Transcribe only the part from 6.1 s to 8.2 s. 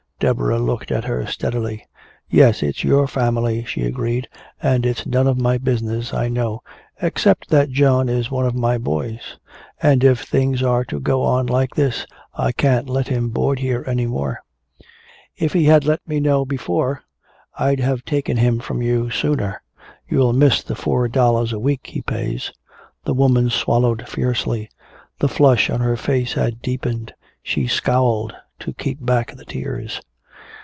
I know except that John